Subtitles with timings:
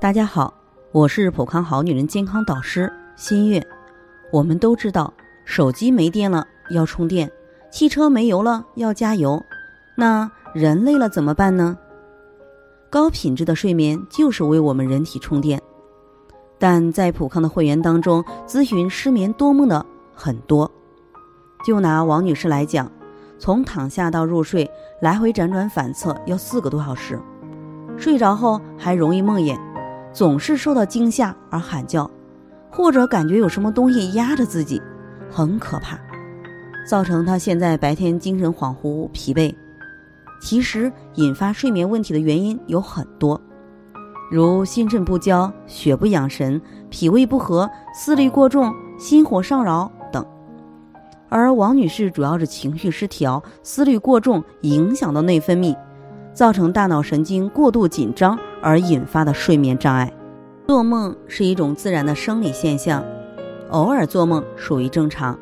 [0.00, 0.54] 大家好，
[0.92, 3.62] 我是普康好女人健康导师新月。
[4.32, 5.12] 我们都知道，
[5.44, 7.30] 手机没电了要充电，
[7.70, 9.44] 汽车没油了要加油。
[9.94, 11.76] 那人累了怎么办呢？
[12.88, 15.60] 高品质的睡眠就是为我们人体充电。
[16.58, 20.70] 但在普康的会员当中，咨询失眠多梦的很多。
[21.62, 22.90] 就拿王女士来讲，
[23.38, 24.70] 从躺下到入睡，
[25.02, 27.20] 来回辗转反侧要四个多小时，
[27.98, 29.60] 睡着后还容易梦魇。
[30.12, 32.10] 总是受到惊吓而喊叫，
[32.70, 34.80] 或者感觉有什么东西压着自己，
[35.30, 35.98] 很可怕，
[36.88, 39.54] 造成他现在白天精神恍惚、疲惫。
[40.40, 43.40] 其实引发睡眠问题的原因有很多，
[44.30, 50.24] 如心肾不交、血不养神、脾胃不和、思虑过重、心火上扰等。
[51.28, 55.76] 而王女士主要是情绪失调、思虑过重，影响到内分泌。
[56.32, 60.12] 造成大脑神经过度紧张而引发的睡眠障碍。
[60.66, 63.04] 做梦是一种自然的生理现象，
[63.70, 65.38] 偶尔做梦属于正常。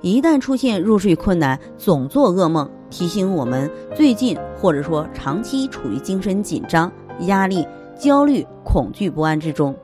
[0.00, 6.90] 一旦出现入睡困难、总做噩梦，提醒我们最近或者说长期处于精神紧张、
[7.26, 7.66] 压力、
[7.98, 9.74] 焦虑、恐惧不安之中。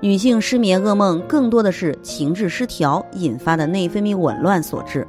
[0.00, 5.06] 女性失眠噩梦更多的是情志失调引发的内分泌紊乱所致。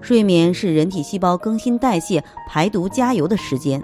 [0.00, 3.82] 睡眠是人体细胞更新代谢、排毒加油的时间。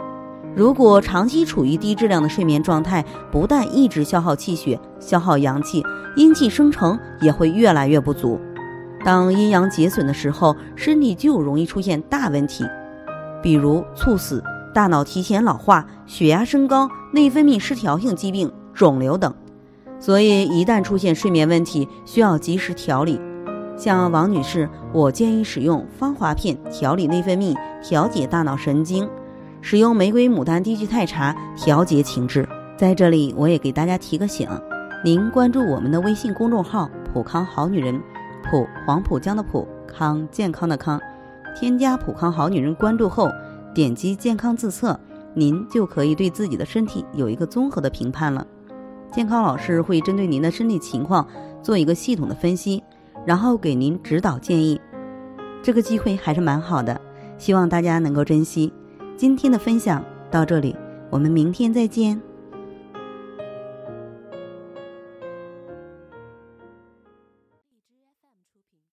[0.56, 5.82] 如果长期处于低质量的睡眠状态，不但一直消耗气血、消耗阳气，
[6.16, 8.38] 阴气生成也会越来越不足。
[9.04, 12.64] 当阴阳结损的时候，身体就容易出现大问题，
[13.42, 14.42] 比如猝死、
[14.74, 19.32] 大脑提前老化、血压升高、内分泌失调性疾病、肿瘤等。
[19.98, 23.20] 所以，一旦出现睡眠问题，需要及时调理。
[23.76, 29.08] 像王女士，我建议使用芳华片调理内分泌，调节大脑神经。
[29.62, 32.48] 使用玫瑰牡丹低聚肽茶调节情志。
[32.76, 34.48] 在这里，我也给大家提个醒：
[35.04, 38.00] 您关注我们的微信公众号“普康好女人”，
[38.50, 40.98] 普黄浦江的普康健康的康，
[41.54, 43.28] 添加“普康好女人”关注后，
[43.74, 44.98] 点击健康自测，
[45.34, 48.46] 您就可以对自己的身体有一个综合的评判了。
[49.12, 51.26] 健康老师会针对您的身体情况
[51.62, 52.82] 做一个系统的分析，
[53.26, 54.80] 然后给您指导建议。
[55.62, 56.98] 这个机会还是蛮好的，
[57.36, 58.72] 希望大家能够珍惜。
[59.20, 60.74] 今天的分享到这里，
[61.10, 62.18] 我们明天再见。